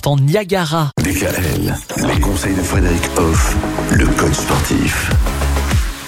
l'instant 0.00 0.16
Niagara. 0.16 0.90
DKL, 1.02 1.74
les 2.06 2.20
conseils 2.20 2.54
de 2.54 2.62
Frédéric 2.62 3.02
Hoff, 3.18 3.54
le 3.92 4.06
code 4.06 4.32
sportif. 4.32 5.10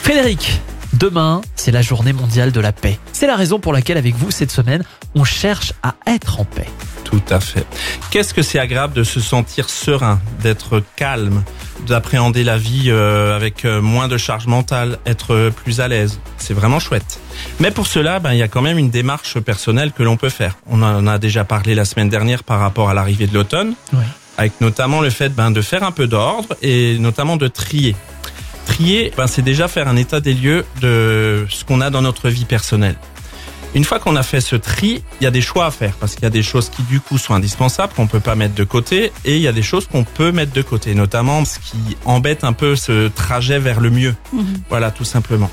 Frédéric, 0.03 0.63
demain, 0.95 1.43
c'est 1.57 1.73
la 1.73 1.83
journée 1.83 2.15
mondiale 2.15 2.53
de 2.53 2.61
la 2.61 2.73
paix. 2.73 2.99
C'est 3.13 3.27
la 3.27 3.37
raison 3.37 3.59
pour 3.59 3.75
laquelle 3.75 3.99
avec 3.99 4.15
vous 4.15 4.31
cette 4.31 4.51
semaine, 4.51 4.83
on 5.15 5.25
cherche 5.25 5.75
à 5.83 5.95
être 6.07 6.41
en 6.41 6.47
paix. 6.47 6.69
Tout 7.13 7.23
à 7.29 7.41
fait. 7.41 7.67
Qu'est-ce 8.11 8.33
que 8.33 8.41
c'est 8.41 8.59
agréable 8.59 8.95
de 8.95 9.05
se 9.05 9.21
sentir 9.21 9.69
serein, 9.69 10.19
d'être 10.41 10.83
calme, 10.97 11.45
d'appréhender 11.87 12.43
la 12.43 12.57
vie 12.57 12.87
euh, 12.87 13.37
avec 13.37 13.67
euh, 13.67 13.83
moins 13.83 14.09
de 14.09 14.17
charge 14.17 14.47
mentale, 14.47 14.99
être 15.05 15.53
plus 15.55 15.81
à 15.81 15.89
l'aise? 15.89 16.21
C'est 16.39 16.55
vraiment 16.55 16.81
chouette. 16.81 17.21
Mais 17.61 17.71
pour 17.71 17.87
cela, 17.87 18.19
ben, 18.19 18.33
il 18.33 18.39
y 18.39 18.43
a 18.43 18.49
quand 18.49 18.63
même 18.63 18.79
une 18.79 18.89
démarche 18.89 19.39
personnelle 19.41 19.93
que 19.93 20.03
l'on 20.03 20.17
peut 20.17 20.31
faire. 20.31 20.57
On 20.67 20.83
en 20.83 21.07
a 21.07 21.19
déjà 21.19 21.45
parlé 21.45 21.75
la 21.75 21.85
semaine 21.85 22.09
dernière 22.09 22.45
par 22.45 22.61
rapport 22.61 22.89
à 22.89 22.95
l'arrivée 22.95 23.27
de 23.27 23.35
l'automne, 23.35 23.75
avec 24.39 24.59
notamment 24.63 25.03
le 25.03 25.11
fait 25.11 25.29
ben, 25.29 25.51
de 25.51 25.61
faire 25.61 25.83
un 25.83 25.93
peu 25.93 26.07
d'ordre 26.07 26.57
et 26.63 26.97
notamment 26.99 27.37
de 27.37 27.47
trier. 27.47 27.95
Trier, 28.65 29.13
ben, 29.19 29.27
c'est 29.27 29.43
déjà 29.43 29.69
faire 29.69 29.87
un 29.87 29.97
état 29.97 30.21
des 30.21 30.33
lieux 30.33 30.65
de 30.81 31.45
ce 31.51 31.63
qu'on 31.67 31.83
a 31.83 31.91
dans 31.91 32.01
notre 32.01 32.31
vie 32.31 32.47
personnelle. 32.47 32.97
Une 33.75 33.85
fois 33.85 33.99
qu'on 33.99 34.17
a 34.17 34.23
fait 34.23 34.41
ce 34.43 34.55
tri, 34.57 35.03
il 35.21 35.25
y 35.25 35.27
a 35.27 35.31
des 35.31 35.41
choix 35.41 35.65
à 35.67 35.71
faire 35.71 35.95
parce 35.99 36.15
qu'il 36.15 36.25
y 36.25 36.27
a 36.27 36.31
des 36.31 36.43
choses 36.43 36.69
qui 36.69 36.83
du 36.83 37.01
coup 37.01 37.17
sont 37.17 37.33
indispensables 37.35 37.93
qu'on 37.95 38.07
peut 38.07 38.21
pas 38.21 38.35
mettre 38.35 38.55
de 38.55 38.65
côté 38.65 39.13
et 39.25 39.37
il 39.37 39.43
y 39.43 39.49
a 39.49 39.53
des 39.53 39.63
choses 39.63 39.87
qu'on 39.87 40.05
peut 40.05 40.31
mettre 40.31 40.53
de 40.53 40.61
côté, 40.63 40.95
notamment 40.95 41.45
ce 41.47 41.59
qui 41.59 41.97
embête 42.05 42.45
un 42.45 42.53
peu 42.53 42.77
ce 42.77 43.09
trajet 43.09 43.59
vers 43.59 43.81
le 43.81 43.91
mieux. 43.91 44.15
Voilà, 44.69 44.91
tout 44.91 45.05
simplement. 45.05 45.51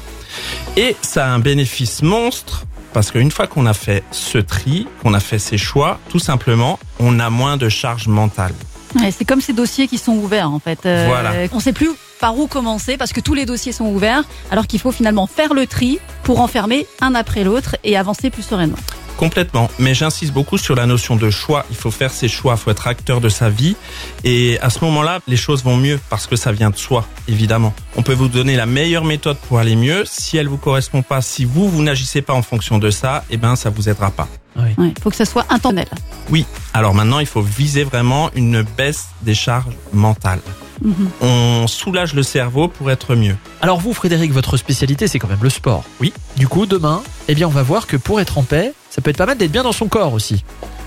Et 0.75 0.95
ça 1.01 1.27
a 1.27 1.29
un 1.29 1.39
bénéfice 1.39 2.01
monstre 2.01 2.65
parce 2.91 3.11
qu'une 3.11 3.31
fois 3.31 3.47
qu'on 3.47 3.65
a 3.65 3.73
fait 3.73 4.03
ce 4.11 4.38
tri, 4.38 4.88
qu'on 5.01 5.13
a 5.13 5.19
fait 5.19 5.39
ces 5.39 5.57
choix, 5.57 5.99
tout 6.09 6.19
simplement, 6.19 6.77
on 6.99 7.19
a 7.19 7.29
moins 7.29 7.55
de 7.55 7.69
charge 7.69 8.07
mentale. 8.07 8.53
Ouais, 8.99 9.11
c'est 9.11 9.23
comme 9.25 9.41
ces 9.41 9.53
dossiers 9.53 9.88
qui 9.88 9.97
sont 9.99 10.13
ouverts 10.13 10.51
en 10.51 10.59
fait. 10.59 10.79
Euh, 10.85 11.05
Voilà. 11.07 11.31
On 11.51 11.57
ne 11.57 11.61
sait 11.61 11.73
plus 11.73 11.91
par 12.19 12.38
où 12.38 12.47
commencer 12.47 12.97
parce 12.97 13.13
que 13.13 13.22
tous 13.22 13.33
les 13.33 13.45
dossiers 13.45 13.72
sont 13.72 13.85
ouverts, 13.85 14.23
alors 14.51 14.67
qu'il 14.67 14.79
faut 14.79 14.91
finalement 14.91 15.27
faire 15.27 15.53
le 15.53 15.67
tri 15.67 15.99
pour 16.30 16.41
enfermer 16.41 16.85
un 17.02 17.16
après 17.16 17.44
l'autre 17.44 17.75
et 17.83 17.97
avancer 17.97 18.30
plus 18.30 18.44
sereinement. 18.44 18.77
Complètement. 19.17 19.67
Mais 19.80 19.95
j'insiste 19.95 20.31
beaucoup 20.31 20.59
sur 20.59 20.75
la 20.75 20.85
notion 20.85 21.16
de 21.16 21.31
choix. 21.31 21.66
Il 21.72 21.75
faut 21.75 21.89
faire 21.89 22.11
ses 22.11 22.27
choix, 22.27 22.53
il 22.55 22.59
faut 22.61 22.69
être 22.69 22.85
acteur 22.85 23.19
de 23.19 23.30
sa 23.30 23.49
vie. 23.49 23.75
Et 24.23 24.59
à 24.59 24.69
ce 24.69 24.85
moment-là, 24.85 25.22
les 25.27 25.38
choses 25.38 25.63
vont 25.63 25.75
mieux 25.75 26.00
parce 26.11 26.27
que 26.27 26.35
ça 26.35 26.52
vient 26.52 26.69
de 26.69 26.75
soi, 26.75 27.07
évidemment. 27.27 27.73
On 27.95 28.03
peut 28.03 28.13
vous 28.13 28.27
donner 28.27 28.55
la 28.55 28.67
meilleure 28.67 29.05
méthode 29.05 29.38
pour 29.38 29.57
aller 29.57 29.75
mieux. 29.75 30.03
Si 30.05 30.38
elle 30.38 30.47
vous 30.47 30.59
correspond 30.59 31.02
pas, 31.02 31.23
si 31.23 31.45
vous, 31.45 31.67
vous 31.67 31.81
n'agissez 31.81 32.22
pas 32.22 32.33
en 32.33 32.44
fonction 32.44 32.77
de 32.77 32.91
ça, 32.91 33.23
eh 33.31 33.38
ben, 33.38 33.55
ça 33.55 33.72
vous 33.72 33.89
aidera 33.89 34.11
pas. 34.11 34.27
Oui. 34.55 34.75
Il 34.77 35.02
faut 35.02 35.09
que 35.09 35.16
ça 35.16 35.25
soit 35.25 35.47
intentionnel. 35.50 35.88
Oui. 36.30 36.45
Alors 36.75 36.94
maintenant, 36.94 37.17
il 37.17 37.25
faut 37.25 37.41
viser 37.41 37.83
vraiment 37.83 38.30
une 38.35 38.61
baisse 38.61 39.07
des 39.23 39.33
charges 39.33 39.75
mentales. 39.94 40.41
Mhm. 40.81 41.09
On 41.22 41.67
soulage 41.67 42.13
le 42.13 42.23
cerveau 42.23 42.67
pour 42.67 42.91
être 42.91 43.16
mieux. 43.16 43.35
Alors 43.61 43.80
vous, 43.80 43.94
Frédéric, 43.94 44.31
votre 44.31 44.58
spécialité, 44.58 45.08
c'est 45.08 45.19
quand 45.19 45.27
même 45.27 45.44
le 45.44 45.49
sport. 45.49 45.83
Oui. 45.99 46.13
Du 46.38 46.47
coup, 46.47 46.66
demain, 46.66 47.02
eh 47.27 47.35
bien, 47.35 47.47
on 47.47 47.52
va 47.52 47.63
voir 47.63 47.88
que 47.88 47.97
pour 47.97 48.19
être 48.22 48.38
en 48.38 48.44
paix, 48.44 48.73
ça 48.89 49.02
peut 49.02 49.09
être 49.09 49.17
pas 49.17 49.25
mal 49.25 49.38
d'être 49.38 49.52
bien 49.52 49.63
dans 49.63 49.72
son 49.72 49.88
corps 49.88 50.13
aussi. 50.13 50.44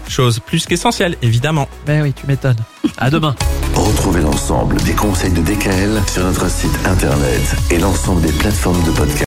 Chose 0.09 0.41
plus 0.41 0.67
qu'essentielle, 0.67 1.17
évidemment. 1.23 1.69
Ben 1.87 2.03
oui, 2.03 2.13
tu 2.13 2.27
m'étonnes. 2.27 2.57
À 2.99 3.11
demain. 3.11 3.35
Retrouvez 3.75 4.21
l'ensemble 4.21 4.77
des 4.83 4.93
conseils 4.93 5.33
de 5.33 5.41
DKL 5.41 6.01
sur 6.07 6.25
notre 6.25 6.51
site 6.51 6.77
internet 6.85 7.57
et 7.71 7.79
l'ensemble 7.79 8.21
des 8.21 8.33
plateformes 8.33 8.83
de 8.85 8.91
podcast. 8.91 9.21